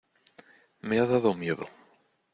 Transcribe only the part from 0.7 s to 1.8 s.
me ha dado miedo.